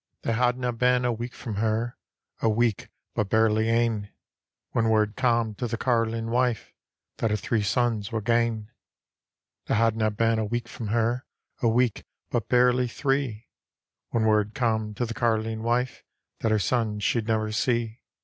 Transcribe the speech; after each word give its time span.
They 0.23 0.33
hadna 0.33 0.73
heen 0.73 1.05
a 1.05 1.11
week 1.11 1.35
from 1.35 1.57
her, 1.57 1.95
A 2.41 2.49
week 2.49 2.89
but 3.13 3.29
barely 3.29 3.69
ane. 3.69 4.11
When 4.71 4.89
word 4.89 5.15
cam' 5.15 5.53
to 5.57 5.67
the 5.67 5.77
carlinc 5.77 6.27
wife 6.31 6.73
That 7.17 7.29
her 7.29 7.37
three 7.37 7.61
sons 7.61 8.11
were 8.11 8.19
gane. 8.19 8.71
They 9.67 9.75
hadna 9.75 10.09
been 10.09 10.39
a 10.39 10.45
week 10.45 10.67
from 10.67 10.87
her, 10.87 11.27
A 11.61 11.67
week 11.67 12.03
but 12.31 12.49
barely 12.49 12.87
three, 12.87 13.49
When 14.09 14.23
word 14.25 14.55
cam' 14.55 14.95
to 14.95 15.05
the 15.05 15.13
catline 15.13 15.61
wife 15.61 16.03
That 16.39 16.49
her 16.49 16.57
sons 16.57 17.03
she'd 17.03 17.27
never 17.27 17.51
see. 17.51 18.01